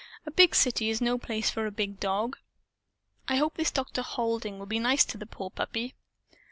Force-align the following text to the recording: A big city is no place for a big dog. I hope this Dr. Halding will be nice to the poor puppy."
A 0.25 0.31
big 0.31 0.55
city 0.55 0.89
is 0.89 0.99
no 0.99 1.19
place 1.19 1.51
for 1.51 1.67
a 1.67 1.71
big 1.71 1.99
dog. 1.99 2.35
I 3.27 3.35
hope 3.35 3.55
this 3.57 3.69
Dr. 3.69 4.01
Halding 4.01 4.57
will 4.57 4.65
be 4.65 4.79
nice 4.79 5.05
to 5.05 5.17
the 5.19 5.27
poor 5.27 5.51
puppy." 5.51 5.93